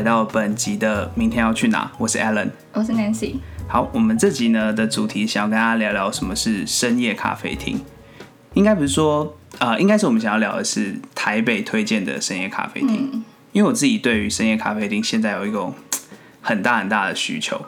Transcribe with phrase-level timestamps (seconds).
[0.00, 1.92] 来到本集的明天要去哪？
[1.98, 3.34] 我是 Alan，我是 Nancy。
[3.68, 7.78] 好，我们这集呢的主题想要跟大家聊聊什么是深夜咖啡厅。
[8.54, 13.22] 应该不是说，呃，应该是我们想要聊的是台北推荐的深夜咖啡厅。
[13.52, 15.74] 因为我自己对于深夜咖啡厅现在有一种
[16.40, 17.60] 很大很大的需求。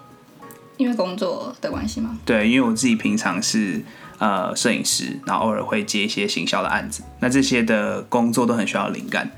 [0.78, 2.18] 因为工作的关系吗？
[2.24, 3.84] 对，因为我自己平常是
[4.16, 7.02] 呃摄影师，然后偶尔会接一些行销的案子。
[7.20, 9.30] 那这些的工作都很需要灵感。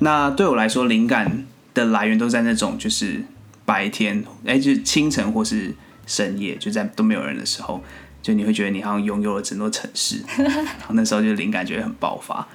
[0.00, 3.22] 那对我来说，灵感的来源都在那种就是
[3.64, 5.74] 白天，哎，就是清晨或是
[6.06, 7.82] 深夜，就在都没有人的时候，
[8.22, 12.46] 就你会觉得你好像拥有了整座城市， 然后那时候就灵感就会很爆发。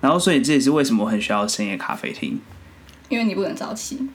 [0.00, 2.38] 然后，所以这也是为什么我很需要深夜咖啡厅，
[3.08, 4.06] 因为你不能早起。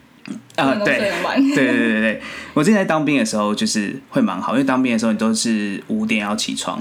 [0.56, 2.22] 啊，对，对对对对对，
[2.54, 6.80] 我之前在当兵的时候就是会蛮好，因为当兵的时候你都是五点要起床，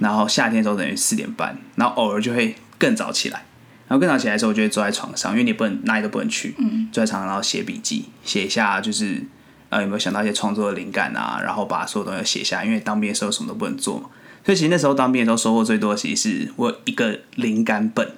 [0.00, 3.44] 然后夏天的时候等于四点半，然后偶尔就会更早起来。
[3.88, 6.54] 然后更早起来的时候，我就会坐在床上，因为你不能哪里都不能去，
[6.90, 9.22] 坐在床上然后写笔记，写一下就是
[9.68, 12.64] 呃有没有想到一些创作的灵感啊，然后把所有东西写下。
[12.64, 14.10] 因为当兵的时候什么都不能做嘛，
[14.44, 18.08] 所以其实那时候当兵的时候收获最多的，其实是我一个灵感本。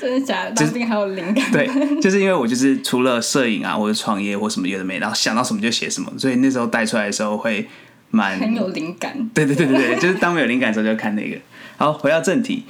[0.00, 0.54] 真的假的？
[0.54, 1.52] 当兵还有灵感？
[1.52, 7.68] 对，就是因为我就是除了摄影啊或者创业或什么有的没，然后想到什么就写什么，所以那时候带出来的时候会
[8.10, 9.14] 蛮很有灵感。
[9.34, 11.36] 对对对对对，就是当没有灵感的时候就看那个。
[11.76, 12.64] 好，回到正题。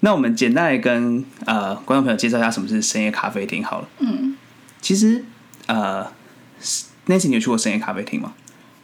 [0.00, 3.88] 那我们简单来跟呃观众朋友介绍一下什么是深夜咖啡厅好了。
[3.98, 4.36] 嗯，
[4.80, 5.24] 其实
[5.66, 6.06] 呃
[7.06, 8.34] ，Nancy，你有去过深夜咖啡厅吗？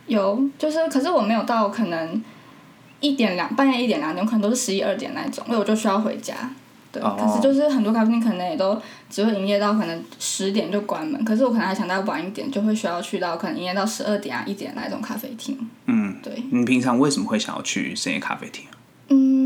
[0.06, 2.22] 有，就是可是我没有到可能
[3.00, 6.34] 一点两半夜一点两点，可能都是十一二点那种，因为我就需要回家。
[6.90, 15.56] 对，可是就是很多咖啡厅可能也都只会营业到可能十点就关门，可是我可能还想再晚一点，就会需要去到可能营业到十二点啊一点那种咖啡厅。
[15.86, 16.42] 嗯，对。
[16.50, 18.67] 你平常为什么会想要去深夜咖啡厅？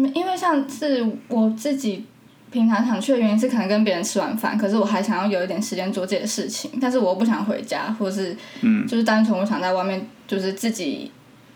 [0.07, 2.05] 嗯，因为像是我自己
[2.51, 11.11] 平常想去的原因是可能跟别人吃完饭，可是我还想要有一点时间做自己的事情，但是我又不想回家，或是嗯，就是单纯我想在外面就是自己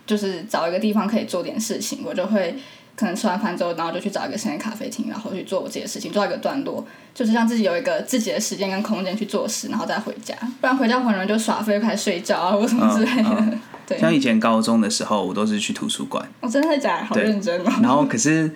[0.07, 2.57] 就是找一个地方可以做点事情，我就会
[2.97, 6.85] 可能吃完饭之后，然后就去找一个深夜咖啡厅，然后去做我自己的事情，做一个段落，
[7.15, 13.59] 就是让自己有一个自己的时间跟空间去做事，然后再回家，不然回家可能就耍飞开始睡觉啊或什么之类的。
[13.99, 16.29] 像以前高中的时候，我都是去图书馆。
[16.41, 17.05] 我真的假？
[17.05, 17.73] 好认真哦。
[17.83, 18.55] 然后可是，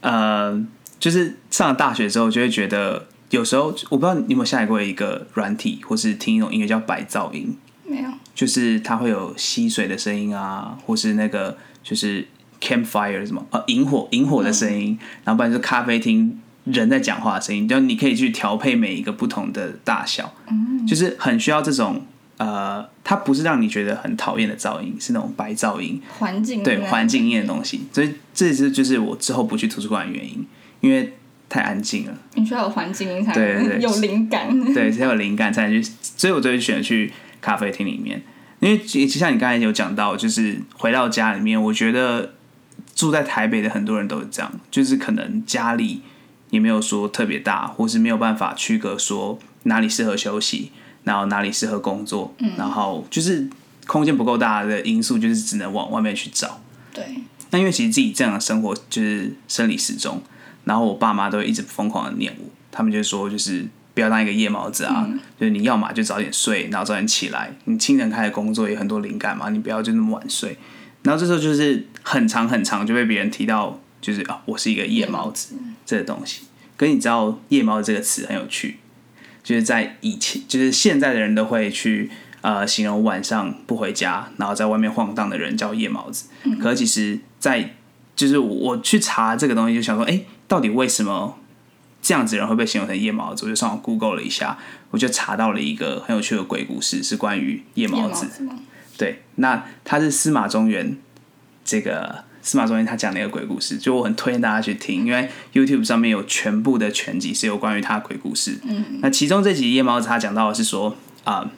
[0.00, 0.58] 呃，
[0.98, 7.56] 就是上了大学之后，就会觉得有时候我不知道你有没有下载过一个软体，或是听一种音乐叫白噪音。
[7.84, 8.10] 没有。
[8.34, 12.26] 就是它会有溪水的声音啊，或是那个就是
[12.60, 20.32] campfire 什么呃萤火萤火的声音，然后不然就是咖啡厅人在讲话的声音，就你可以去调配每一个不同的大小。
[20.48, 20.86] 嗯。
[20.86, 22.02] 就是很需要这种。
[22.40, 27.80] 呃，它不是让你觉得很讨厌的噪音，是那种白噪音，环境对环境音的东西。
[27.92, 30.46] 所以这是就是我之后不去图书馆的原因，
[30.80, 31.12] 因为
[31.48, 32.16] 太安静了。
[32.34, 33.34] 你需要有环境音才
[33.80, 35.90] 有灵感， 对，才有灵感才能去。
[36.00, 38.22] 所以我就会选去咖啡厅里面，
[38.60, 42.34] 因为就像你刚才有讲到，就是回到家里面，我觉得
[42.94, 46.02] 住在台北的很多人都是这样，就是可能家里
[46.50, 50.70] 也没有说特别大，或是没有办法区隔说哪里适合休息。
[51.04, 53.48] 然后哪里适合工作，然后就是
[53.86, 56.60] 空间不够大的因素，就是只能往外面去找。
[56.92, 57.04] 对。
[57.52, 60.22] 那因为其实自己这样的生活就是生理时钟，
[60.62, 70.56] 然后我爸妈都一直疯狂的念我，他们就说就是不要当一个夜猫子啊，就是你要嘛就早点睡，然后早点起来，你清晨开始工作有很多灵感嘛，你不要就那么晚睡。
[71.02, 76.42] 然后这时候就是很长很长就被别人提到，就是啊我是一个夜猫子这个东西。
[76.76, 78.78] 可是你知道夜猫这个词很有趣。
[79.42, 86.28] 就是在以前，就是现在的人都会去呃形容晚上不回家，然后在外面晃荡的人叫夜猫子。
[86.60, 87.74] 可其实，在
[88.14, 91.38] 就是我去查这个东西，就想说，哎，到底为什么
[92.00, 93.44] 这样子人会被形容成夜猫子？
[93.44, 94.58] 我就上网 Google 了一下，
[94.90, 98.26] 我就查到了一个很有趣的鬼故事，是关于夜猫子。
[98.96, 100.96] 对，那他是司马中原
[101.64, 102.29] 这个。
[102.42, 108.58] 司马中间他讲那个鬼故事，就我很推荐大家去听，因为 YouTube 上面有全部的全集是有关于他鬼故事。
[108.64, 111.50] 嗯，那其中这集夜猫子他讲到的是说啊，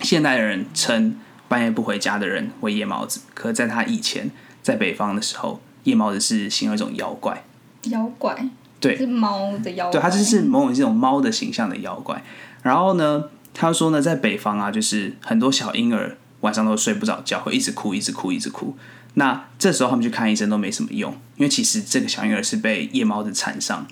[0.00, 1.16] 现代的人称
[1.48, 4.30] 半夜不回家的人为夜猫子，可在他以前
[4.62, 7.44] 在北方的时候，夜猫子是形容一种妖怪。
[7.84, 8.48] 妖怪，
[8.78, 9.90] 对，是猫的妖。
[9.90, 12.22] 对，它就是某种这种猫的形象的妖怪。
[12.62, 18.76] 然后呢，他说呢，在北方啊，就是很多小婴儿晚上都睡不着觉，会一直哭，一直哭，一直哭。
[19.14, 23.86] 那这时候他们去看医生都没什么用，因为其实这个小婴儿是被夜猫子缠上，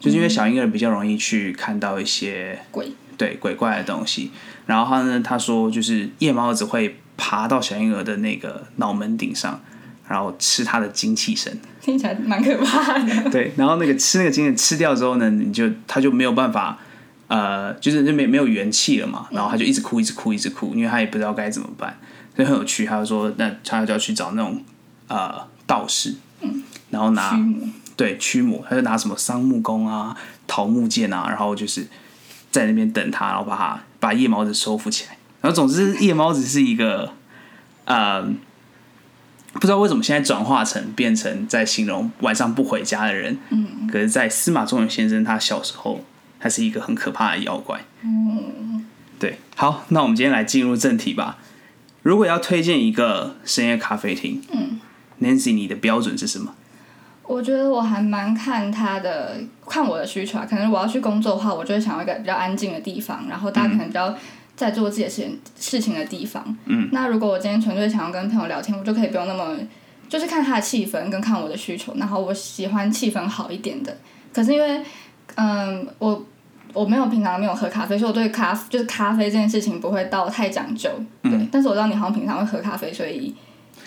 [0.00, 4.30] 就是因为小婴儿比较容易去看到一些鬼，对鬼怪的东西。
[4.64, 9.60] 然后他呢，他说就是夜猫子会爬到小婴儿的那个脑门顶上，
[10.08, 13.28] 然后吃他的精气神，听起来蛮可怕的。
[13.30, 16.78] 对，然后那个吃那个精神吃掉之后呢，你就他就没有办法
[17.26, 21.98] 呃，就是那没没有元气了嘛，然后他就一直哭，一直哭，一直哭，因为他也不知道该怎么办，
[22.34, 22.86] 所以很有趣。
[22.86, 24.62] 他就说，那他就要去找那种
[25.08, 26.14] 呃道士，
[26.90, 27.38] 然后拿
[27.96, 31.86] 对驱魔，他就拿什么桑木弓啊、桃木剑啊，然后就是
[32.50, 35.16] 在那边等他，然后把他把夜猫子收服起来。
[35.40, 37.12] 然后总之，夜猫子是一个
[37.84, 38.22] 呃，
[39.54, 43.38] 不知道为什么现在转化成变成在形容晚上不回家的人。
[43.50, 46.04] 嗯，可是，在司马仲永先生他小时候，
[46.38, 47.84] 他是一个很可怕的妖怪。
[48.02, 48.86] 嗯，
[49.18, 49.38] 对。
[49.56, 51.38] 好，那我们今天来进入正题吧。
[52.02, 54.80] 如果要推荐一个深夜咖啡厅，嗯
[55.20, 56.54] ，Nancy，你的标准是什么？
[57.24, 60.46] 我觉得我还蛮看他的，看我的需求啊。
[60.48, 64.14] 可能我要去工作的话，我就会想要一个比较安静的地方，然后大家可能比较
[64.56, 66.44] 在做自己的事情事情的地方。
[66.66, 66.88] 嗯。
[66.92, 69.56] 那如果我今天纯粹想要跟朋友聊天，我就可以不用那么，
[70.08, 71.94] 就是看他的气氛跟看我的需求。
[71.96, 73.96] 然后我喜欢气氛好一点的。
[74.32, 74.82] 可是因为，
[75.36, 76.26] 嗯，我
[76.72, 80.90] 我没有平常没有喝咖啡，所以我对咖就是咖啡这件事情不会到太讲究。
[81.22, 81.32] 对。
[81.50, 83.34] 但是我知道你好像平常会喝咖啡，所以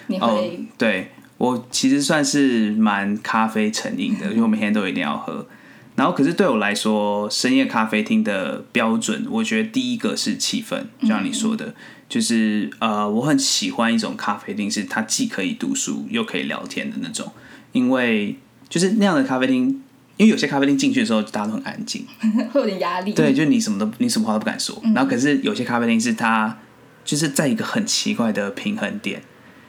[0.07, 0.27] 你会。
[0.27, 1.11] 哦，对。
[1.37, 5.45] 我其实算是蛮咖啡成瘾的， 因为我每天都一定要喝。
[5.93, 11.75] 然后，可是对我来说，深夜咖啡厅的标准，我觉得第一个是气氛，就像你说的，
[12.07, 17.29] 就是呃，我很喜欢一种咖啡厅，是它既可以读书又可以聊天的那种。
[17.73, 18.37] 因为
[18.69, 19.81] 就是那样的咖啡厅，
[20.17, 22.05] 因为有些咖啡厅进去的时候，大家都很安静，
[22.53, 23.13] 会有点压力。
[23.13, 24.81] 对，就你什么都你什么话都不敢说。
[24.93, 26.57] 然后，可是有些咖啡厅是它
[27.03, 29.21] 就是在一个很奇怪的平衡点。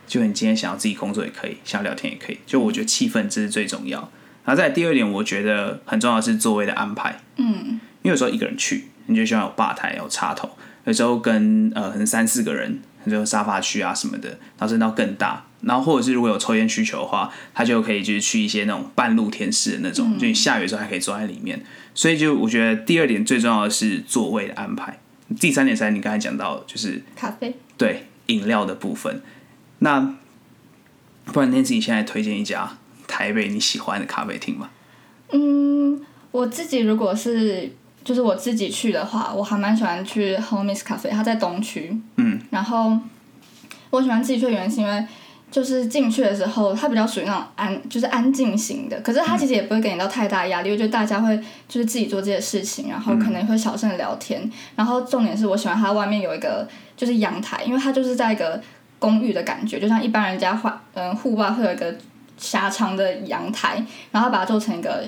[0.07, 2.39] 就你今天想要自己工作也可以，想要聊天也可以。
[2.47, 3.99] 就我觉得气氛这是最重要。
[4.45, 7.19] 然后再第二点，我觉得很重要的是座位的安排。
[7.35, 10.49] 嗯，因为有时候一个人去，你就希望有吧台、有插头；
[10.85, 15.45] 有时候跟呃可能三四个人，就沙发区啊什么的，然后甚至到更大。
[15.67, 21.61] 然后或者是如果有抽烟需求的话，他就可以就是去一些那种半露天式的那种，就你下雨的时候还可以坐在里面。
[21.95, 24.99] 所以就我觉得第二点最重要的是座位的安排。
[25.41, 29.21] 第三点才你刚才讲到就是咖啡，对饮料的部分。
[29.81, 30.15] 那
[31.25, 32.79] 不然，天自己现在推荐一家
[33.09, 34.71] 台北你喜欢的咖啡厅吧。
[35.33, 37.73] 嗯，我自己如果是
[38.05, 41.99] 就是我自己去的话，我还蛮喜欢去 Homies 咖啡，它在东区。
[42.17, 42.41] 嗯。
[42.51, 42.97] 然后
[43.91, 45.05] 我喜欢自己去的原因是因为，
[45.51, 49.01] 就是进去的时候，它比较属于那种安，就是安静型的。
[49.01, 51.37] 可是它其实也不会给你到太大压力，我觉得大家会
[51.69, 54.51] 就是自己做这些事情，然后可能会小声的聊天。
[54.75, 58.61] 然后重点是我喜欢它外面有一个就是阳台，因为它就是在一个。
[58.99, 61.95] 公寓的感觉，就像一般人家户嗯户外会有一个
[62.39, 65.05] 狭长的阳台，然后把它做成一个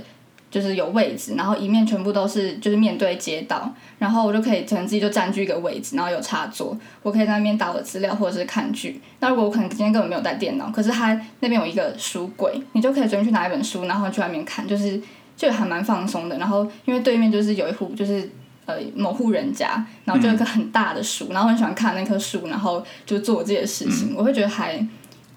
[0.51, 9.01] 就是有位置，然后一面全部都是就是面对街道，然后我就可以可能自己就占据一个位置，然后有插座，我可以在那边打我资料或者是看剧。
[9.21, 15.01] 那如果我可能今天根本没有带电脑，可是它那边有一个书柜，你就可以随便去拿一本书，然后去外面看，就是
[15.37, 16.39] 就还蛮放松的。
[16.39, 18.31] 然后因为对面就是有一户就是。
[18.69, 24.87] 呃，某户人家，然后就有一棵很大的树，然后很喜欢看那棵树，然后就做自己的事情，我会觉得还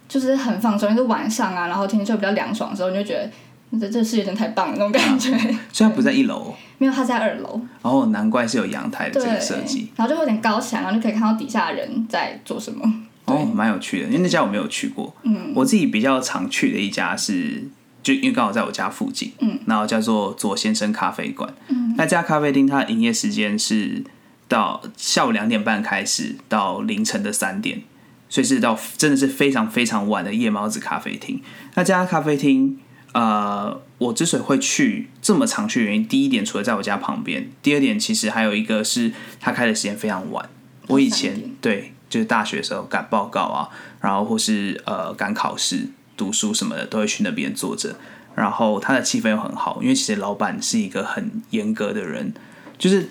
[0.09, 3.31] 就是很放松，就是晚上啊，然后天气比较凉爽的时候，你就觉得
[3.79, 5.31] 这这世界真太棒了那种感觉。
[5.71, 7.61] 虽然不在一楼， 没有，它在二楼。
[7.81, 9.89] 哦，难怪是有阳台的这个设计。
[9.95, 12.83] 然后就会有点高起来，然后就可以看到底下的人在做什么。
[13.25, 15.15] 哦，蛮有趣的，因为那家我没有去过。
[15.23, 17.63] 嗯，我自己比较常去的一家是。
[18.03, 24.03] 就因为刚好在我家附近，嗯，然后叫做左先生咖啡馆，嗯，那家咖啡厅它的营业时间是
[24.47, 27.83] 到下午两点半开始到凌晨的三点，
[28.27, 31.43] 所以是到真的是非常非常晚的夜猫子咖啡厅。
[31.75, 32.79] 那家咖啡厅，
[33.13, 40.49] 呃，我之所以会去这么常去，原因第一点除了在我家旁边，第二点其实还有一个是他开的时间非常晚。
[40.87, 43.69] 我以前对就是大学的时候赶报告啊，
[44.01, 45.87] 然后或是呃赶考试。
[46.17, 47.95] 读书什么的都会去那边坐着，
[48.35, 52.31] 然后他的气氛又很好，因为其实老板是一个很严格的人，
[52.77, 53.09] 就是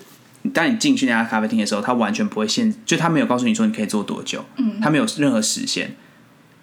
[0.53, 5.93] 当你进去那家咖啡厅的时候，他完全不会限，就他没有告诉你说你可以坐多久，嗯，他没有任何时限，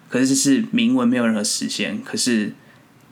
[0.09, 2.53] 可是是明文没有任何时限，可是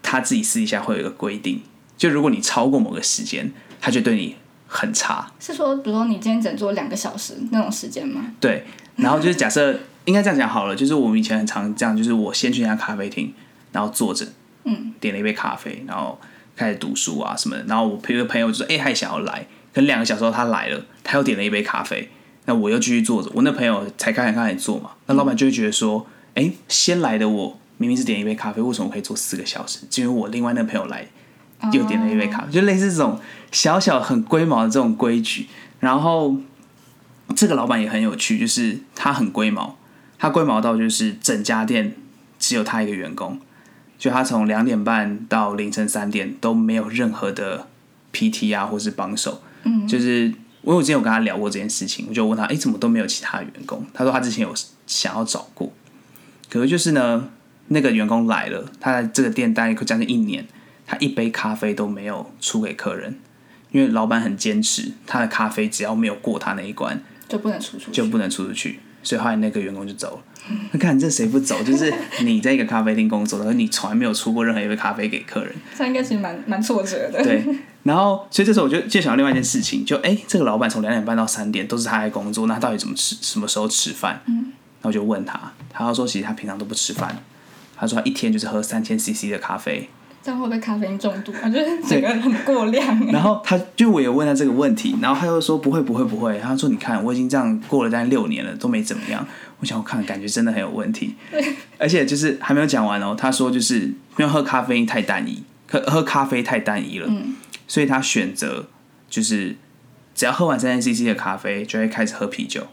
[0.09, 1.61] 他自己私底下会有一个规定，
[1.97, 4.35] 就如果你超过某个时间，他就对你
[4.67, 5.29] 很差。
[5.39, 8.33] 是说，比如说你今天只能坐两个小时那种时间吗？
[8.39, 9.77] 对，然后就是假设。
[10.07, 13.33] 应该这样讲好了，就是我们以前很常这样，就是我先去一家咖啡厅，
[13.73, 14.25] 然后坐着，
[14.63, 16.17] 嗯，点了一杯咖啡，然后
[16.55, 17.65] 开始读书啊什么的。
[17.65, 19.45] 然后我一个朋友就说：“哎，他也想要来。”
[19.75, 22.09] 可能两个小时后他来了，他又点了一杯咖啡，
[22.45, 23.29] 那我又继续坐着。
[23.33, 29.79] 我那朋友才开始开始做嘛，那老板就会觉得说：“哎，先来的我明明是点一杯咖啡，为什么可以坐四个小时？
[29.95, 31.07] 因为我另外那个朋友来
[31.71, 33.19] 又点了一杯咖啡，就类似这种
[33.51, 35.47] 小小很龟毛的这种规矩。
[35.79, 36.35] 然后
[37.35, 39.77] 这个老板也很有趣，就是他很龟毛。
[40.19, 41.95] 他龟毛到就是整家店
[42.39, 43.39] 只有他一个员工，
[43.99, 47.67] 就他从两点半到凌晨三点都没有任何的
[48.11, 53.85] PT 啊或是帮手，嗯，就是我有之前有跟他聊过这件事情，我就问他，哎、怎么都没有其他员工？
[53.93, 54.51] 他说他之前有
[54.87, 55.71] 想要找过，
[56.49, 57.29] 可是就是呢，
[57.69, 60.45] 那个员工来了，他在这个店待将近一年，
[60.85, 63.19] 他一杯咖啡都没有出给客人，
[63.71, 67.91] 因为老板很坚持，他的咖啡只要没有过他那一关，就不能出出去。
[67.91, 70.23] 就不能出出去，所以后来那个员工就走了。
[70.71, 71.61] 那看这谁不走？
[71.61, 71.93] 就是
[72.23, 75.53] 你在一个咖啡厅工作，然后你从来没有出过任何一杯咖啡给客人。
[75.75, 77.21] 这样应该其实蛮蛮挫折的。
[77.21, 77.43] 对，
[77.83, 83.17] 然后所以这时候我就就想到另外一件事情，就哎、这个老板从两点半到三点都是他在工作，那他到底怎么吃？
[83.19, 84.21] 什么时候吃饭？
[84.27, 87.21] 嗯，然后我就问他，他说其实他平常都不吃饭，
[87.77, 89.87] 他说他一天就是喝三千 CC 的咖啡，
[90.23, 91.49] 这样会不会咖啡因中毒啊？
[91.49, 93.05] 就是整个很过量。
[93.07, 99.25] 然后他就我也问他这个问题，然后他又说不会不会不会，他说你看我已经这样过了大概六年了都没怎么样，
[99.59, 101.15] 我想我看感觉真的很有问题，
[101.77, 107.09] 而且就是还没有讲完哦，他说就是因为喝咖啡因太单一，喝喝咖啡太单一了，
[107.67, 108.67] 所以他选择
[109.09, 109.55] 就是
[110.15, 112.67] 只要喝完三千 CC 的咖啡就会开始喝啤酒。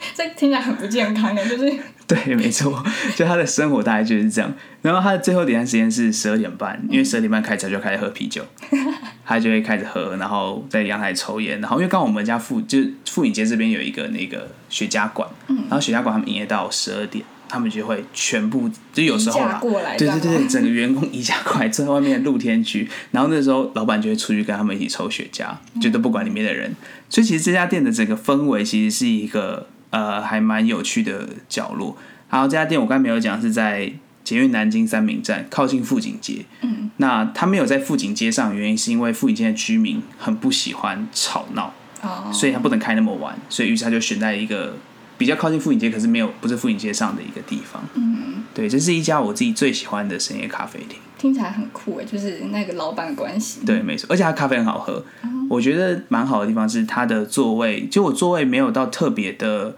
[0.14, 1.72] 这听起来很不健康的，就是
[2.06, 2.84] 对，没错，
[3.16, 4.52] 就他的生活大概就是这样。
[4.80, 8.42] 然后他的最后点餐时间是十二点半，因为十二点半开始就开始喝啤酒，
[9.26, 11.60] 他就会开始喝，然后在阳台抽烟。
[11.60, 26.74] 然后因为刚好我们家附就是富影街这边有一个那个雪茄馆，然后雪茄馆他们营业到十二点，他们就会全部就有时候啦，过来对对对，整个员工移驾过来坐在外面露天区，然后那时候老板就会出去跟他们一起抽雪茄，就都不管里面的人。
[27.10, 31.96] 所以其实这家店的整个氛围其实是一个呃还蛮有趣的角落。
[32.30, 33.90] 然后这家店我刚才没有讲是在
[34.22, 36.44] 捷运南京三明站靠近富锦街。
[36.60, 44.76] 嗯，那他没有在富锦街上，原因是因为富锦街的居民很不喜欢吵闹，哦，所以他不能开那么晚，所以于是他就选在一个
[45.16, 47.82] 比较靠近富锦街，可是没有不是富锦街上的一个地方。
[47.94, 50.98] 嗯，对，这是一家我自己最喜欢的深夜咖啡厅。
[51.16, 53.60] 听起来很酷哎，就是那个老板的关系。
[53.64, 55.02] 对，没错，而且他咖啡很好喝。
[55.48, 59.76] 我觉得蛮好的地方是它的座位，就我座位没有到特别的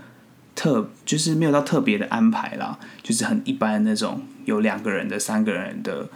[0.54, 6.08] 特，就是没有到特别的安排啦，就是很一般的那种，有两个人的、三个人的、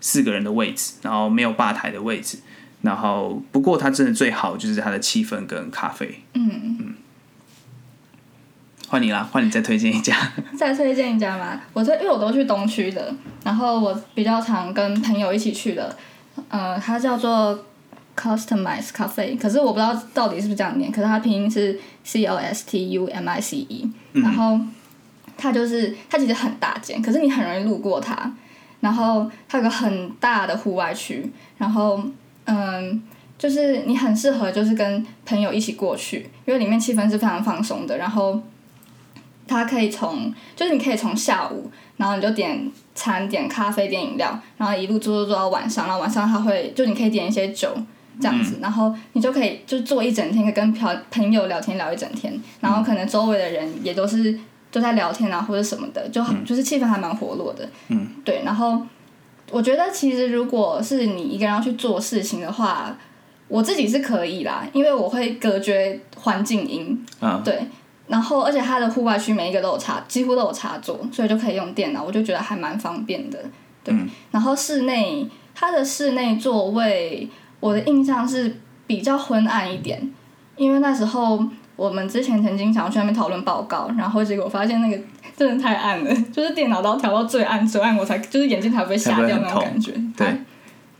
[0.00, 2.38] 四个人的位置，然后没有吧台的位置。
[2.82, 6.20] 然后，不过它真的最好就是它的气氛跟咖啡。
[6.34, 6.94] 嗯嗯，
[8.88, 10.16] 换你啦，换你再推荐一家。
[10.58, 11.60] 再推荐一家吗？
[11.72, 15.96] 我这，因为我都去东区的，然后我比较常跟朋友一起去的，
[16.48, 17.66] 呃，它叫做
[18.16, 24.60] Customize Cafe，可是我不知道到底是不是这样念，可是它拼音是 C O S T U M I C E，然后
[25.36, 28.32] 它就是它其实很大间，可是你很容易路过它，
[28.80, 32.02] 然后它有个很大的户外区，然后
[32.44, 33.02] 嗯。
[33.38, 37.98] 就是你很适合，就是跟朋友一起过去，因为里面气氛是非常放松的。
[37.98, 38.40] 然后
[39.48, 47.74] 它可以从，就是你可以从下午，然后你就点餐、点咖啡、点饮料，然后一路坐坐坐到晚上，然后晚上它会，就你可以点一些酒
[48.22, 54.38] 这样子，然后你就可以就坐一整天，可以跟朋朋友聊天聊一整天，然后可能周围的人也都是
[54.70, 57.68] 都在聊天啊或者什么的，就很、就是气氛还蛮活络的。
[57.88, 58.80] 嗯，对，然后
[59.50, 62.96] 我觉得其实如果是你一个人要去做事情的话，
[63.48, 67.66] 我自己是可以啦，因为我会隔绝环境音，嗯，对，
[68.06, 73.38] 然后而且它的户外区每一个都有插，几乎都有插座，所以就可以用电脑，我就觉得还蛮方便的。
[73.84, 73.94] 对，
[74.30, 77.28] 然后室内它的室内座位，
[77.62, 78.56] 我的印象是
[78.88, 80.10] 比较昏暗一点，
[80.56, 81.40] 因为那时候
[81.76, 85.00] 我们之前曾经想要去那边讨论报告，然后结果发现那个
[85.36, 89.92] 真的太暗了， 就是电脑都要调到最暗最暗，我才就是眼睛才不会瞎掉那种感觉。
[90.16, 90.36] 对啊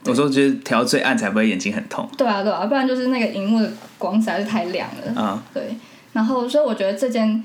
[0.04, 2.08] 我说就是调最暗才不会眼睛很痛。
[2.16, 5.12] 对啊，对啊，不然就是那个荧幕的光实在是太亮了。
[5.16, 5.76] 嗯，对，
[6.12, 7.42] 然后所以我觉得这间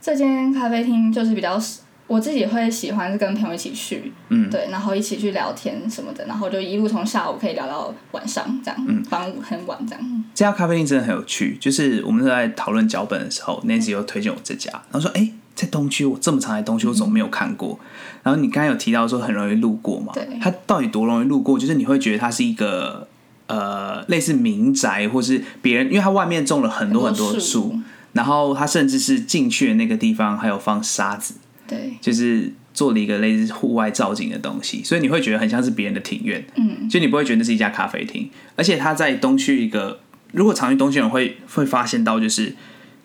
[0.00, 1.58] 这间咖啡厅就是比较，
[2.06, 10.24] 我自己会喜欢是跟朋友一起去，嗯对，然后一起去聊天什么的，然后就一路从下午可以聊到晚上这样，嗯，傍很晚这样。
[10.34, 17.78] 这家咖啡厅真的很有趣，就是我们在讨论脚本的时候，Nancy 又推荐我这家，然后说：“哎、在东区，我这么常来东区，我怎么没有看过？”
[18.22, 21.58] 然后你刚才有提到说很容易路过嘛，对它到底多容易路过？
[21.58, 23.06] 就是你会觉得它是一个
[23.46, 27.78] 呃类似民宅，或是别人，因为它外面种了很多很多的树，
[28.12, 31.34] 然后它甚至是进去的那个地方还有放沙子，
[31.66, 40.00] 对，就是做了一个类似户外造景的东西，所以你会觉得很像是别人的庭院，嗯，就你不会觉得那是一家咖啡厅，而且它在东区一个，
[40.32, 42.54] 如果常去东区的人会会发现到，就是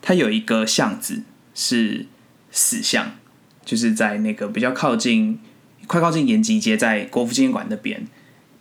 [0.02, 1.24] 它有一个巷子
[1.54, 2.06] 是
[2.52, 3.12] 死巷，
[3.64, 5.40] 就是在那个比较靠近
[5.86, 8.06] 快靠近延吉街，在国父纪念馆那边，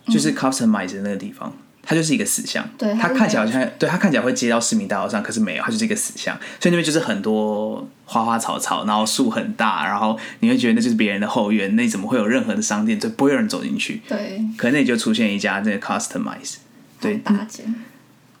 [0.07, 1.57] 就是 Customize 的那个地方。
[1.89, 12.99] 它就是一个死巷，对它看起来好像对它看起来会接到市民大道上，可是没有，它就是一个死巷，所以那边就是很多花花草草，然后树很大，然后你会觉得那就是别人的后院，那里怎么会有任何的商店？
[12.99, 14.01] 就不会有人走进去。
[14.05, 16.55] 对，可能那里就出现一家这个 Customize，
[16.99, 17.73] 对，大间，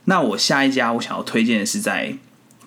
[0.03, 2.15] 那我下一家我想要推荐的是在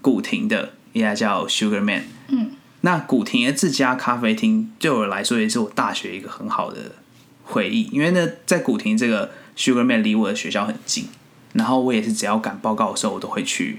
[0.00, 2.04] 古亭的一家叫 Sugar Man。
[2.28, 6.92] 嗯，那古亭的这家咖啡厅对我来说也是我大学一个很好的
[7.44, 9.30] 回忆，因为呢，在古亭这个
[9.60, 11.04] Sugar Man 离我的学校很近，
[11.52, 13.78] 然后我也是只要赶报告的时候，我都会去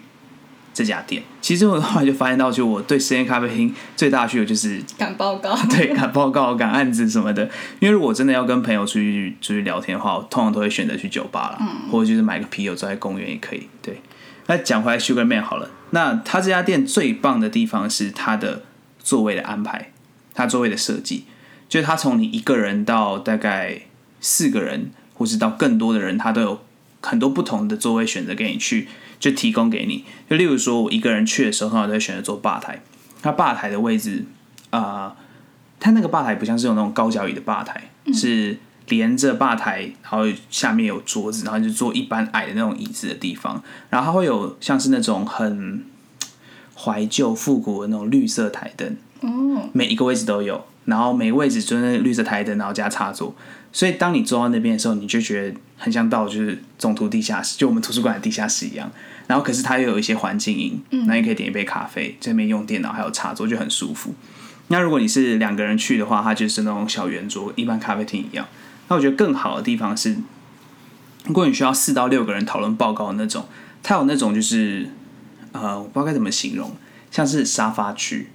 [0.75, 1.23] 这家店。
[1.41, 7.49] 其实我后来就发现到，就我对实验咖啡厅最大的需求就是赶报告， 对赶报告、赶案子什么的。
[7.79, 13.67] 因为如果真的要跟朋友出去出去聊天的话，我通常都会选择去酒吧啦，或者就是买个啤酒坐在公园也可以。
[13.81, 13.99] 对，
[14.45, 18.61] 那讲回来 Sugar Man 好了，那他这家店最棒的地方是它的
[18.99, 19.89] 座位的安排，
[20.35, 21.25] 它座位的设计，
[21.67, 23.81] 就是它从你一个人到大概
[24.19, 26.59] 四个人，或是到更多的人，他都有
[26.99, 28.87] 很多不同的座位选择给你去，
[29.19, 30.03] 就提供给你。
[30.27, 32.81] 就例如说，我一个人去的时候，通常都会选择坐吧台。
[33.21, 34.25] 它吧台的位置，
[34.71, 35.15] 啊、
[35.79, 43.61] 它那个吧台不像是有那种高脚椅的吧台，是连着吧台，然后下面有桌子，然后就坐一般矮的那种椅子的地方。
[43.91, 45.85] 然后它会有像是那种很
[46.75, 53.35] 怀旧复古的那种绿色台灯，哦，每一个位置都有，然后每个位置就是那个绿色台灯，然后加插座，
[53.71, 58.91] 所以当你坐到那边的时候，你就觉得很像到就是总图地下室，就我们图书馆的地下室一样。
[59.27, 64.13] 然后可是它又有一些环境音，那你可以点一杯咖啡，这边用电脑还有插座就很舒服。
[64.67, 68.45] 那如果你是两个人去的话，它就是那种小圆桌，一般咖啡厅一样。
[68.89, 70.17] 那我觉得更好的地方是，
[71.25, 73.45] 如果你需要四到六个人讨论报告的那种，
[73.81, 74.89] 它有那种就是
[75.53, 76.75] 呃，我不知道该怎么形容，
[77.09, 78.29] 像是沙发区，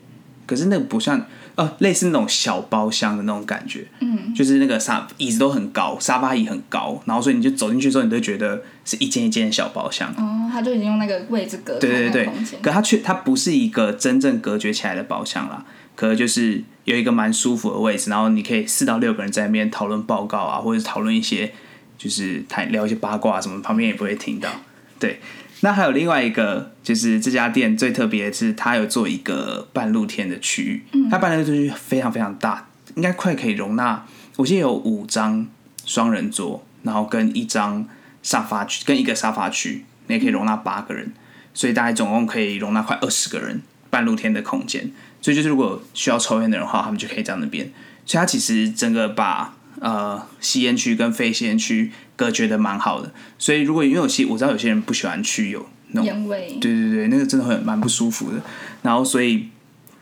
[0.47, 12.31] 可是那个不像呃，类似那种小包厢的那种感觉，嗯，就是那个沙椅子都很高，沙发椅很高，然后所以你就走进去之后，你都觉得是一间一间的小包厢，哦，他就已经用那个位置隔开对对对
[12.63, 15.65] 可他却他不是一个真正隔绝起来的包厢啦，
[15.95, 21.51] 可能就是有一个蛮舒服的位置，然后你可以四到六个人在那边讨论报告啊，或者是讨论一些
[21.97, 24.51] 就是谈聊一些八卦什么，旁边也不会听到。
[24.99, 25.21] 对，
[25.61, 34.05] 那还有另外一个就是这家店最特别的是，它有做一个半露天的区域，嗯它半露天区域非常非常大，应该快可以容纳，
[34.37, 35.47] 我记得有五张
[35.85, 37.89] 双人桌，然后跟一张
[38.23, 41.13] 沙发区，跟一个沙发区，那也可以容纳八个人。
[41.55, 44.93] 所以大概总共可以容纳快二十个人半露天的空间。
[45.23, 47.73] 所以就是如果需要抽烟的人的话，他们就可以在那边。
[48.05, 53.13] 所以它其实整个把呃吸烟区跟非吸烟区隔绝的蛮好的。
[53.39, 58.41] 所以如果因为有些我知道有些人不喜欢去有那种烟味，对对对，那个真的很蛮不舒服的。
[58.83, 59.49] 然后所以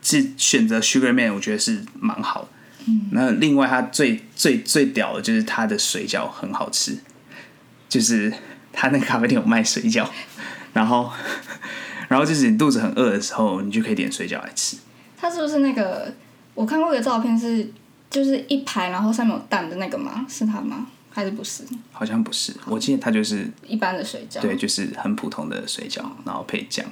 [0.01, 2.47] 是选择 Sugar Man，我觉得是蛮好的。
[2.87, 6.97] 嗯，那另外它最最最屌的就是它的水饺很好吃，
[7.89, 8.31] 就是
[8.71, 10.07] 它那个咖啡店有卖水饺，
[10.73, 11.11] 然后
[12.07, 14.77] 然后就是你肚子很饿的时候，你就可以点水饺来吃。
[15.17, 16.13] 它是不是那个
[16.53, 17.71] 我看过一个照片是
[18.11, 20.23] 就是一排，然后上面有蛋的那个吗？
[20.29, 20.85] 是它吗？
[21.15, 24.41] 还是不是好像不是，我记得它就是一般的水饺？
[24.41, 26.85] 对，就是很普通的水饺，然后配酱。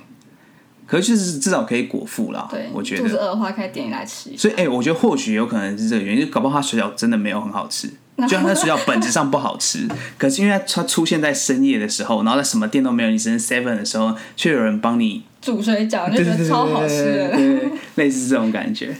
[0.87, 3.01] 可是就是至少可以果腹啦，对，我觉得。
[3.01, 4.29] 肚子饿的话可以点来吃。
[4.37, 17.75] 所以，哎、我觉得或许有可能是这个原因，就搞不好它水饺真的没有很好吃，就像它水饺本质上不好吃， 可是因为它出现在深夜的时候，然后在什么店都没有，你只能 seven 的时候，却有人帮你，煮水饺，你就觉得超好吃对的。
[17.95, 18.95] 类似这种感觉。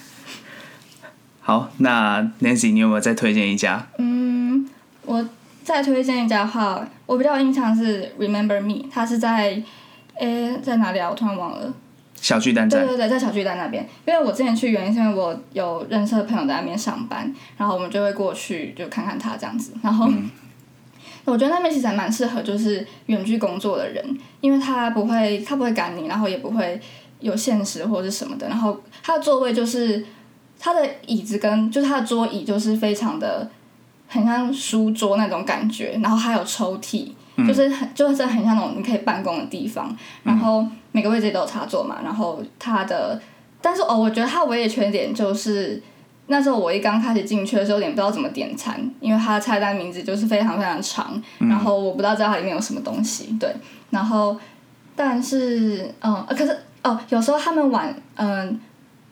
[1.42, 3.90] 好，那 Nancy，你有没有再推荐一家？
[3.98, 4.33] 嗯，
[5.06, 5.26] 我
[5.64, 9.62] 再推荐一家的话，我比较有印象是 Remember Me，它是在，
[10.16, 11.10] 诶，在哪里啊？
[11.10, 11.74] 我突然忘了。
[12.16, 13.86] 小巨蛋站，对对对，在小巨蛋那边。
[14.06, 19.74] 因为我之前去原因是因为我有认识的朋友在那边上班，然后我们就会过去就看看他这样子。
[19.82, 20.08] 然后、
[21.26, 26.80] 我觉得那边其实还蛮适合就是远距工作的人，因为他不会他不会赶你，然后也不会
[27.20, 28.48] 有限时或者是什么的。
[28.48, 30.06] 然后他的座位就是
[30.58, 33.50] 他的椅子跟就是他的桌椅就是非常的
[34.14, 37.10] 很像书桌那种感觉，然后还有抽屉。
[37.48, 43.20] 就是很就是很像那种你可以办公的地方，然后每个位置都有插座嘛，然后它的，
[43.60, 45.82] 但是哦，我觉得它唯一的缺点就是
[46.28, 53.52] 那时候我一刚开始进去的时候，有点不知道怎么点餐，因为它的菜单名字就是非常非常长，然后我不知道知道它里面有什么东西，对，
[53.90, 54.38] 然后
[54.96, 58.60] 但是嗯，呃可是哦，有时候他们晚嗯，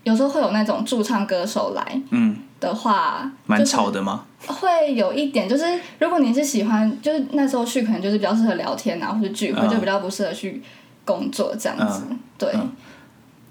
[0.04, 4.24] 有时候会有那种驻唱歌手来嗯，的话，蛮吵的吗？
[4.48, 5.66] 会有一点，就是
[6.00, 10.62] 如果你是喜欢，就是那时候去可能就是比较适合聊天啊，或者聚会，嗯就比较不适合去
[11.04, 12.04] 工作这样子。
[12.38, 12.72] 对，嗯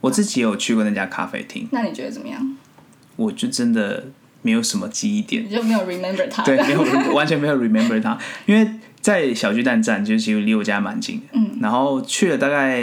[0.01, 2.57] 我自己有去过那家咖啡厅，那你觉得怎么样？
[3.17, 4.07] 我就真的
[4.41, 6.43] 没有什么记忆点你，就没有 remember 他？
[6.43, 8.67] 对，没有完全没有 remember 它，因为
[9.01, 12.81] 在小巨蛋站，就是其实离我家蛮近的，嗯，然后去了大概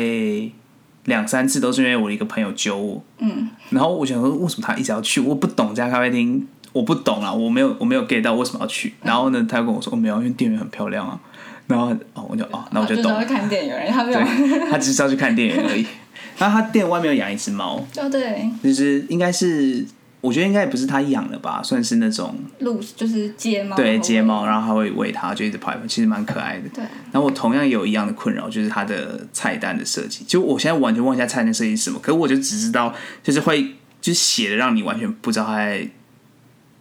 [1.07, 5.19] 两三次，都是因为我的一个朋友揪我，嗯，然后我想说，为什么他一直要去？
[5.21, 8.93] 我不懂这家咖啡厅，我不懂啊，我没有我没有 get 到为什么要去。
[9.01, 11.19] 然后呢，他又跟我说，哦，没有，因为店员很漂亮啊。
[11.67, 13.39] 然后哦，我就哦，那我就懂了就知道会。
[13.39, 14.19] 看店员，他没有。
[14.19, 15.85] 对，他只是要去看电影而已。
[16.37, 19.83] 然后他店外面有养一只猫，哦，对，就是应该是，
[20.19, 23.75] 我觉得应该也不是他养的吧，算是那种路就是街猫。
[23.75, 26.67] 对街猫，然后他会喂它，就一直跑来跑，其实蛮可爱的。
[26.69, 30.23] 对，然后我同样也有一样的困扰，就是它的菜单的设计。
[30.25, 35.87] 就我现在完全忘记它菜单设计是什么，可是我就只知道，就是会就是写的让你完全不知道它在，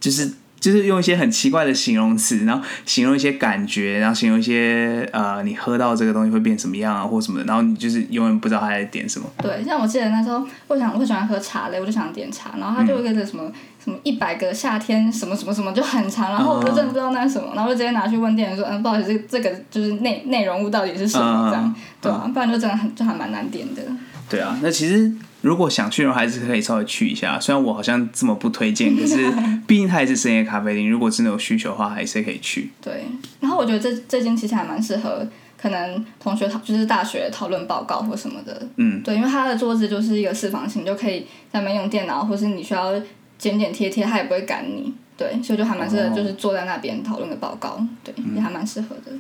[0.01, 9.27] 就是就是用一些很奇怪的形容词，然后形容一些感觉，然后形容一些呃你喝到这个东西会变什么样啊或什么的，然后你就是永远不知道他在点什么。
[9.43, 13.51] 对，像我记得那时候，我想我喜欢喝茶类，我就想点茶，然后他就有一个什么、
[13.83, 23.83] 什么一百个夏天什么什么什么就很长，然后我就真的不知道那是什么，然后就直接拿去问店员说，嗯，不好意思，这个这个就是内内容物到底是什么这样，对啊，不然就真的很就还蛮难点的。
[24.29, 25.13] 对啊，那其实
[25.47, 27.39] 如果想去的话，还是可以稍微去一下。
[27.39, 29.31] 虽然我好像这么不推荐， 可是
[29.67, 32.71] 毕竟它也是深夜咖啡厅，如果真的有需求的话，还是可以去。
[32.83, 33.05] 对，
[33.39, 35.25] 然后我觉得这这间其实还蛮适合
[35.57, 41.21] 可能同学讨就是大学讨论报告或什么的，嗯，对，因为它的桌子就是一个四方形，你就可以
[41.53, 42.93] 在那边用电脑，或是你需要
[43.39, 44.93] 剪剪贴贴，它也不会赶你。
[45.17, 49.13] 对，所以就还蛮适合，哦就是坐在那边讨论个报告，对，也还蛮适合的。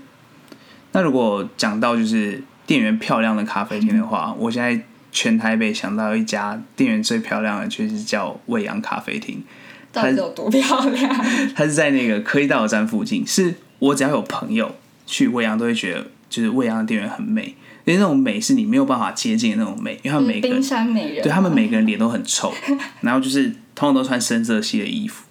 [0.92, 4.78] 那如果讲到就是店员漂亮的咖啡厅的话，我现在
[5.16, 9.42] 全台北想到一家店员最漂亮的，就是叫未央咖啡厅。
[9.90, 11.10] 到底有多漂亮？
[11.56, 14.74] 它是在那个科技大楼站附近，是我只要有朋友
[15.06, 22.52] 去未央，都会觉得就是未央的店员很美，因为那种美是你没有办法接近的那种美，因为他们每个人冰山美人，对他们每个人脸都很臭，
[23.00, 25.24] 然后就是通常都穿深色系的衣服。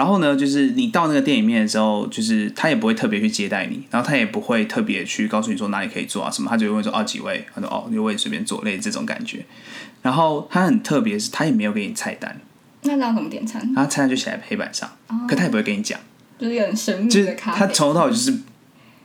[0.00, 9.44] 然后呢，就是你到那个店里面的时候，就是他也不会特别去接待你，然后他也不会特别去告诉你说哪里可以坐啊什么，他就会问说哦几位，他说哦六位随便坐，类似这种感觉。
[10.00, 12.40] 然后他很特别，是他也没有给你菜单，
[12.84, 13.60] 那这样怎么点餐？
[13.76, 14.90] 然后菜单就写在黑板上，
[15.28, 16.00] 可他也不会跟你讲，
[16.38, 17.58] 就是很神秘就是的咖啡。
[17.58, 18.34] 他从头到尾就是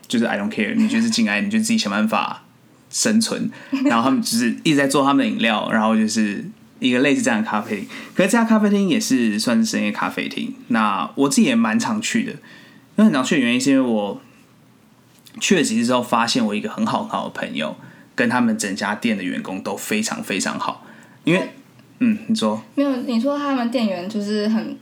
[0.08, 2.46] 就是 I don't care，你就是进来你就自己想办法
[2.90, 3.52] 生存，
[3.84, 6.46] 然后他们就是一直在做他们的饮料，然后就是
[6.80, 7.88] 一个类似这样的咖啡厅。
[8.14, 12.32] 可是这家咖啡厅也是算是深夜咖啡厅，那我自己也蛮常去的。
[12.32, 14.22] 因为很常去的原因是因为我
[15.40, 17.76] 去了几次之后，发现我一个很好很好的朋友
[18.16, 20.86] 跟他们整家店的员工都非常非常好。
[21.26, 21.50] 因为，
[22.00, 24.78] 嗯，你说没有，你说他们店员就是很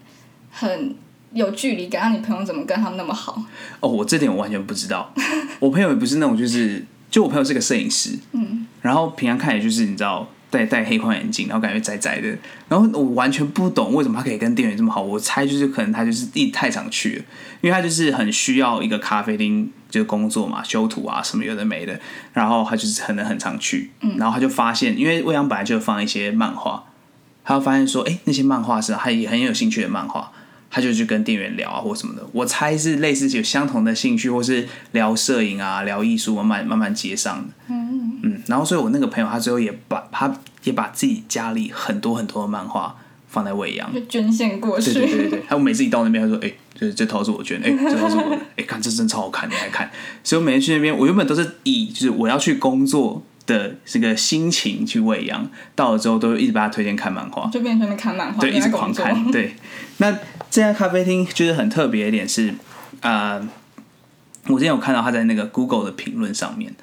[0.51, 0.95] 很
[1.31, 3.41] 有距离感，那你朋友怎么跟他们那么好？
[3.79, 5.11] 哦，我这点我完全不知道。
[5.59, 12.27] 我朋友也不是那种，就是就我朋友是个摄影师，嗯，然后平常看也就是你知道戴戴黑框眼镜，然后感觉宅宅的，
[12.69, 15.01] 然后我完全不懂为什么他可以跟店员这么好。
[15.01, 17.23] 我猜就是可能他就是一太常去了，
[17.61, 21.99] 因为他就是很需要一个咖啡厅就是工作嘛，修图啊什么有的没的，
[22.33, 26.83] 然后他就是可能很常去，然后他就发现，因为未央本来就放一些漫画，
[27.43, 30.31] 他就发现说，哎、那些漫画是他也很有兴趣的漫画。
[30.75, 32.27] 他就去跟店员聊啊，或什么的。
[32.31, 37.53] 我猜是类似有相同的兴趣，或是聊摄影啊、聊艺术，慢慢慢慢接上的。
[37.67, 37.92] 嗯嗯。
[38.47, 42.95] 然后，所以我那个朋友，他最后也把他也把自己家里很多很多的漫画
[43.27, 43.93] 放在未央。
[43.93, 44.93] 就捐献过去。
[44.93, 49.89] 对对对对每次一到那边，他说：“哎、就是这套是我捐的，哎、 这套是我的，哎、看这真超好看，你来看。”
[50.23, 57.49] 所以我每次去那边，我原本都是以就是我要去工作的这个心情去未央，到了之后都一直把他推荐看漫画。
[57.49, 59.31] 就变成了看漫画，对，一直狂看。
[59.31, 59.55] 对，
[59.97, 60.11] 那
[60.49, 62.53] 这家咖啡厅就是很特别的一点是，
[63.01, 63.39] 呃，
[64.47, 66.73] 我之前有看到他在那个 Google 的评论上面，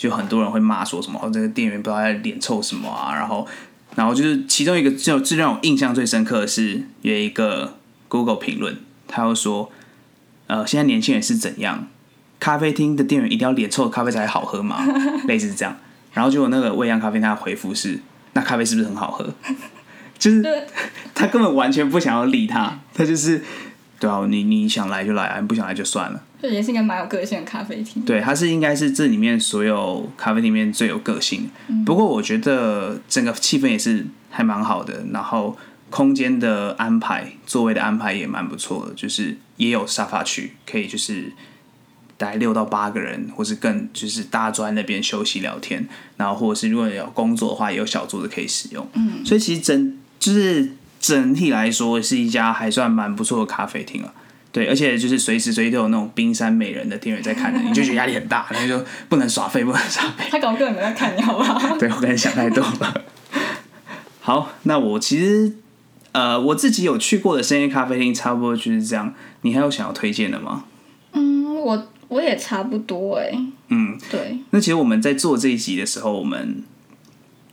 [0.00, 3.46] 就很多人会骂说什么，哦，这个店员不知道在脸臭什么啊，然后，
[3.94, 7.74] 然后就是其中一个就最让我印象最深刻的是有一个
[8.08, 9.70] Google 评论，他又说，
[10.46, 11.86] 呃，现在年轻人是怎样？
[12.38, 14.82] 咖啡厅的店员一定要脸臭的咖啡才好喝吗？
[15.28, 15.76] 类似这样。
[16.14, 18.00] 然后结果那个未央咖啡，他的回复是：
[18.32, 19.34] 那咖啡是不是很好喝？
[20.18, 20.42] 就是
[21.14, 23.44] 他根本完全不想要理他，他就是
[24.00, 26.20] 对啊，你你想来就来啊，你不想来就算了。
[26.42, 28.02] 这也是一个蛮有个性的咖啡厅。
[28.02, 31.74] 对，它是应该是这里面所有咖啡厅里面最有个性的。
[31.84, 35.54] 不过我觉得整个气氛也是还蛮好的，然后
[35.90, 41.30] 空间的安排、座位的安排也蛮不错的，就是也有沙发区，可以就是
[42.16, 45.86] 大概六到八个人，或是更就是大家坐在那边休息聊天，
[46.16, 48.88] 然后或者是如果有工作的话，也有小桌子可以使用。
[48.94, 54.12] 嗯，所以其实整就是整体来说是一家还算蛮不错的咖啡厅啊。
[54.52, 60.24] 对，而且就是随时随地都有那种冰山美人的店员在看着你， 你就觉得压力很大，然后就不能耍废，不能耍废。
[60.28, 61.78] 他搞根本没在看你，好不好？
[61.78, 63.04] 对我可能想太多了。
[64.20, 65.52] 好，那我其实
[66.12, 69.14] 呃我自己有去过的深夜咖啡厅，差不多就是这样。
[69.42, 70.64] 你还有想要推荐的吗？
[71.12, 73.30] 嗯，我我也差不多哎。
[73.68, 76.64] 嗯，对，那其实我们在做这一集的时候，我们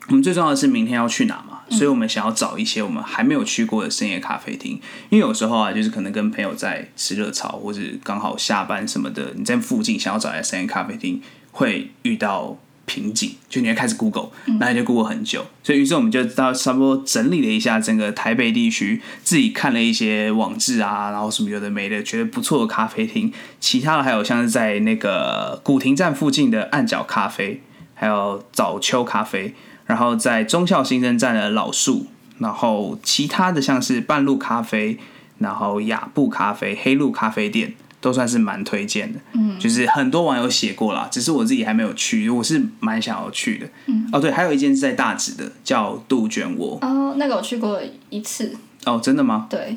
[0.08, 1.47] 我们最重要的是明天要去哪嘛？
[1.70, 4.80] 所以我们想要找一些我们还没有去过的深夜咖啡厅。
[5.10, 12.58] 因为有时候啊，就是可能跟朋友在吃热炒，或者刚好下班什么的，你在附近想要找一家深夜咖啡厅，会遇到。
[12.90, 14.30] 瓶颈，就你会开始 Google，
[14.62, 27.62] 那你就 Google 很久，所以于是我们就到差不多整理了一下整个台北地区，自己看了一些网志啊，然后什么有的没的，觉得不错的咖啡厅，其他的还有像是在那个古亭站附近的暗角咖啡，
[27.94, 29.54] 还有早秋咖啡，
[29.88, 32.06] 然后在中校新生站的老树，
[32.38, 35.00] 然后其他的像是半路咖啡，
[35.40, 37.74] 然后雅布咖啡、黑路咖啡店。
[38.00, 49.48] 都算是蛮推荐的，嗯，就是很多网友写过啦，只是我自己还没有去，我是蛮想要去的，嗯，哦对，还有一间是在大直的，叫杜鹃窝，哦，那个我去过一次，哦，真的吗？
[49.50, 49.76] 对，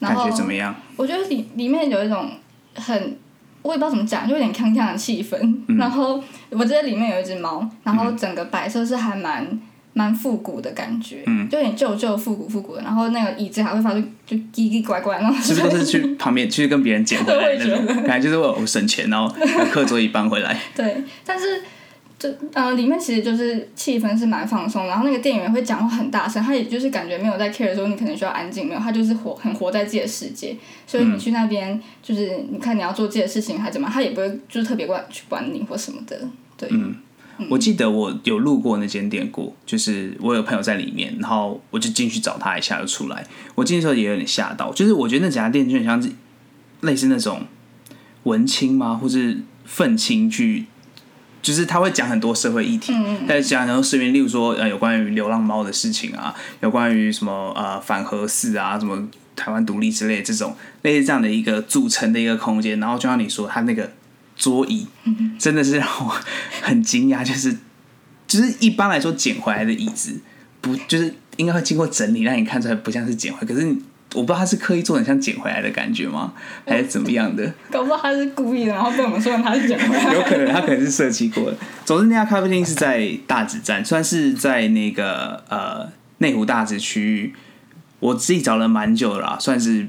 [0.00, 0.74] 感觉怎么样？
[0.96, 2.32] 我觉得里里面有一种
[2.74, 3.16] 很，
[3.62, 9.58] 我也不知道怎么讲，就有点锵锵的气氛，然后我记得里面有一只猫，然后整个摆设是还蛮。
[9.92, 15.36] 蛮复古的感觉，就有点旧旧复古复古的，然后那个椅子还会发出就叽叽怪怪那种。
[15.38, 17.84] 是不是都是去旁边去跟别人捡回来那种？
[18.06, 19.34] 感觉就是我省钱，然后
[19.72, 20.56] 课桌椅搬回来。
[20.76, 21.60] 对，但是
[22.20, 30.54] 就呃里面其实就是气氛是蛮放松，然后那个店员会讲话很大声，他也就是感觉没有在 care 说你可能需要安静，没有，他就是活很活在自己的世界，
[30.86, 36.68] 所以你去那边就是你看你要做自己的事情还怎么，他也不会就是特别过来去管你或什么的，对。
[36.70, 36.94] 嗯
[37.48, 43.26] 我记得我有路过那间店过，就是我有朋友在里面，然后我就进去找他一下就出来。
[43.54, 46.10] 我进去时候也有点吓到，就是我觉得那几家店就很像是
[46.82, 47.40] 类似那种
[48.24, 50.66] 文青吗，或是愤青去，
[51.42, 52.92] 就是他会讲很多社会议题，
[53.28, 63.90] 在讲很多视频，例如说呃有关于流浪猫的事情啊，有关于什么呃反核四啊，什么台湾独立之类这种类似这样的一个组成的一个空间，然后就像你说他那个。
[64.36, 64.86] 桌椅
[65.38, 66.16] 真的是让我
[66.62, 67.54] 很惊讶，就是
[68.26, 70.18] 就是一般来说捡回来的椅子，
[70.62, 73.46] 不就是应该会经过整理，让你看出来不像是捡回。
[73.46, 73.76] 可是
[74.14, 76.32] 我不知道他是刻意做很像捡回来的感觉吗，
[76.66, 77.52] 还是怎么样的？
[77.70, 80.14] 搞不好他是故意的，然后被我们说他是捡回来。
[80.14, 81.56] 有可能他可能是设计过的。
[81.84, 87.34] 总之那家咖啡厅是在大直站，算是在那个呃内湖大直区域，
[88.00, 89.88] 我自己找了蛮久了，算是。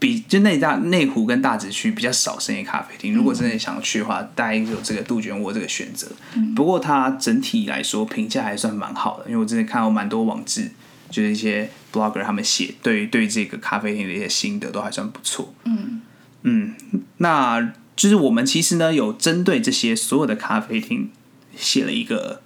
[0.00, 6.06] 比就内大内湖跟大直区比较少深夜咖啡厅，如果真的想要去的话，大概有这个杜鹃窝这个选择。
[6.54, 10.70] 不过它整体来说评价还算蛮好的，因为我之前看到蛮多网志，
[11.10, 15.54] 就是一些 blogger 他们写对对这个咖啡厅的一些心得都还算不错。
[15.64, 16.02] 嗯
[16.42, 16.74] 嗯，
[17.18, 21.10] 那就是我们其实呢有针对这些所有的咖啡厅
[21.56, 22.42] 写了一个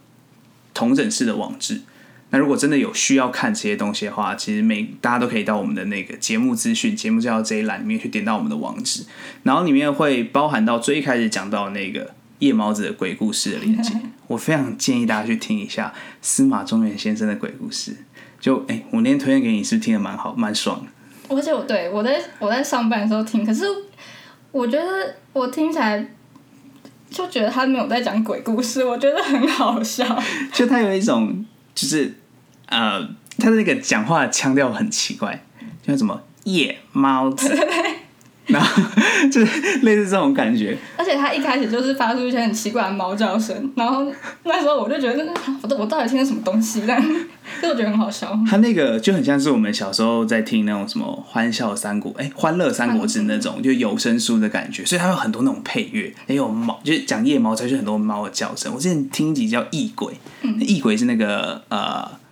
[0.72, 1.83] 同整式的网址。
[2.31, 9.05] 那如果真的有需要看这些东西的话，其实每大家都可以到我们的那个节目资讯、节目介绍这一栏里面去点到我们的网址，
[9.42, 13.92] 然后里面会包含到最一开始讲到那个夜猫子的鬼故事的链接。
[14.29, 17.94] 我非常建议大家去听一下司马中原先生的鬼故事。
[18.42, 21.35] 就哎，我那天推荐给你，是是听的蛮好、蛮爽的？
[21.35, 23.64] 而且我对我在我在上班的时候听，可是
[24.50, 26.07] 我觉得我听起来
[27.09, 30.05] 就觉得他没有在讲鬼故事，我觉得很好笑。
[30.52, 32.14] 就他有一种就是。
[32.66, 35.44] 呃，他的那个讲话腔调很奇怪，
[35.87, 37.55] 叫什么夜猫子，
[38.53, 38.83] 然后
[39.31, 40.77] 就是类似这种感觉。
[40.97, 44.07] 而且他一开始就是发出一些很奇怪的猫叫声，然后
[44.45, 45.27] 那时候我就觉得，
[45.62, 46.85] 我我到底听的什么东西？
[46.87, 47.03] 但
[47.61, 48.38] 就我觉得很好笑。
[48.49, 58.73] 他那个就很像是我们小时候在听那种什么欢笑三国，哎，欢乐三国志那种就有声书的感觉，所以它有很多那种配乐，也有猫，就是讲夜猫，才是很多猫的叫声。
[58.75, 60.15] 我之前听一集叫《异鬼》，
[60.61, 62.23] 异鬼是那个呃。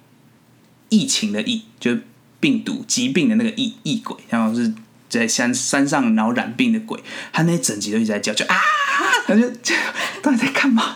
[0.93, 2.03] 疫情的疫，就是
[2.41, 4.75] 病毒疾病的那个疫异鬼，然后是
[5.11, 6.99] 在山山上然后染病的鬼，
[7.33, 8.57] 他那一整集都一直在叫，就啊，
[9.27, 9.43] 他就
[10.23, 10.95] 到底在干嘛？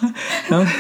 [0.49, 0.73] 然后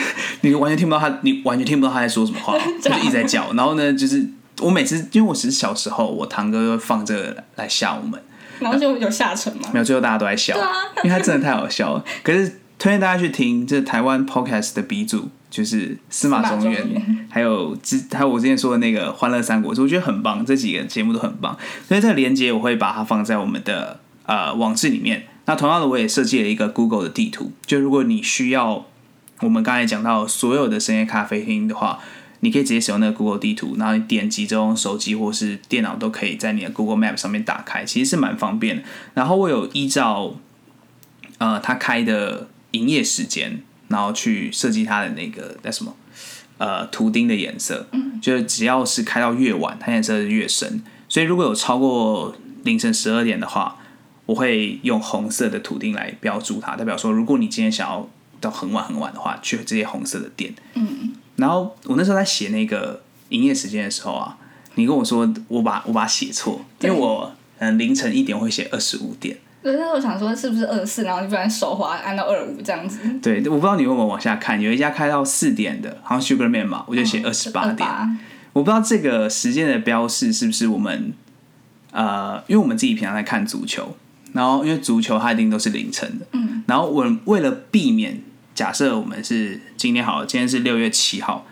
[0.42, 3.52] 你完全听不到他，你完全听不到他在说什么话， 就一直在叫。
[3.52, 4.26] 然后呢，就是
[4.60, 8.20] 我每次因为我其实小时候，我堂哥会放这个来吓我们，
[8.60, 9.68] 然后就有下沉嘛。
[9.72, 10.56] 没有，最后大家都在笑，
[11.02, 12.04] 因为他真的太好笑了。
[12.22, 15.30] 可是推荐大家去听，这是台湾 podcast 的鼻祖。
[15.48, 21.56] 就是司马中原，还有之还有我之前说的那个《欢乐三国志》，我觉得很棒，这几个节目都很棒。
[21.88, 25.24] 所以这个连接我会把它放在我们的呃网志里面。
[25.46, 28.84] 那同样的，我也设计了一个 Google 的地图，就如果你需要
[29.40, 32.00] 我们刚才讲到所有的深夜咖啡厅的话，
[32.40, 38.82] 你可以直接使用那个 Google 地图，然后你点击之后，手机或是电脑都可以在你的 Google Map 上面打开，其实是蛮方便的。
[39.14, 40.34] 然后我有依照
[41.38, 43.62] 呃他开的营业时间。
[43.88, 45.94] 然后去设计它的那个叫什么
[46.56, 50.82] 呃图钉的颜色，嗯，就是只要是开到越晚，它颜色是越深。
[51.06, 52.34] 所以如果有超过
[52.64, 53.76] 凌晨十二点的话，
[54.24, 58.08] 我会用红色的图钉来标注它，代表说如果你今天想要
[58.40, 60.54] 到很晚很晚的话，去这些红色的店。
[60.72, 63.02] 嗯，然后我那时候在写那个。
[63.30, 64.36] 营业时间的时候啊，
[64.76, 69.36] 你跟我说我把我把它写错，因对为我嗯凌晨一点会写二十五点。
[69.64, 73.00] 对，那时候我想说是不是二四，然后就不然手滑按到二五这样子。
[73.22, 77.88] 对，我不知道你有没有往下看，有一家开到四点的，好像 Sugarman 嘛，我就写二十八点。
[77.88, 78.16] 28
[78.52, 81.14] 我不知道这个时间的标示是不是我们
[81.92, 83.96] 呃，因为我们自己平常在看足球，
[84.34, 88.20] 然后因为足球它一定都是凌晨的，嗯，然后我为了避免，
[88.54, 91.46] 假设我们是今天好了，今天是六月七号，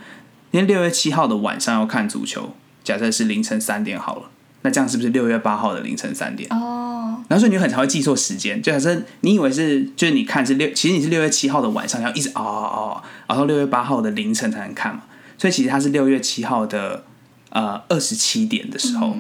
[0.50, 4.30] 因为六月七号的晚上要看足球，假设是凌晨三点好了，
[4.62, 6.48] 那这样是不是六月八号的凌晨三点？
[6.50, 15.02] 哦，然后所以你很常会记错时间，就假设你以为是，就是你看是六，其实你是六月七号的晚上，要一直熬熬熬熬到六月八号的凌晨才能看嘛，
[15.36, 17.04] 所以其实它是六月七号的
[17.50, 19.16] 呃二十七点的时候，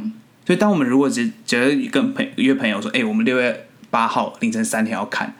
[0.46, 5.34] 所以当我们如果只觉得跟朋约朋友说，哎、我们六月八号凌晨三点要看，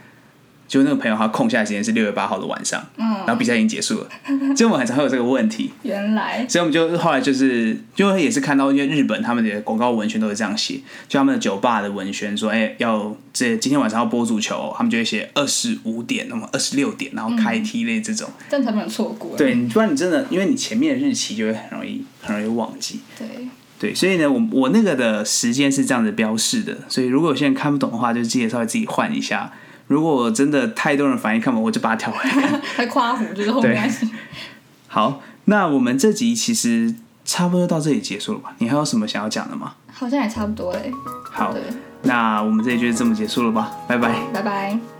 [0.72, 4.08] 就那个朋友他空下来时间是六月八号的晚上，嗯，然后比赛已经结束了，
[4.56, 18.30] 所以我们很常会有这个问题，原来所以我们就后来就是，就也是看到，因为日本他们的广告文宣都是这样写，就他们的酒吧的文宣说，哎、要这今天晚上要播足球，他们就会写二十五点，那么二十六点，然后开踢类这种。
[18.48, 19.36] 这样才没有错过。
[19.36, 23.00] 对，你不然你真的，因为你前面的日期就会很容易很容易忘记。
[23.18, 23.28] 对，
[23.78, 29.52] 对，所以呢，我我那个的时间是这样子标示的，所以如果有些人看不懂的话，就记得稍微自己换一下。
[29.86, 32.60] 如果真的太多人反应看不懂，我就把它调回来。
[32.76, 33.90] 还夸胡就是后面。
[34.88, 38.54] 好，那我们这集其实差不多到这里结束了吧？
[38.58, 39.74] 你还有什么想要讲的吗？
[39.92, 40.90] 好像也差不多嘞。
[41.30, 41.54] 好，
[42.02, 44.14] 那我们这里就这么结束了吧，拜拜。
[44.32, 44.91] 拜拜。